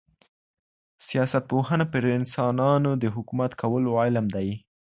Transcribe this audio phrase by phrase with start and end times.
[1.07, 4.49] سياستپوهنه پر انسانانو د حکومت کولو علم دی.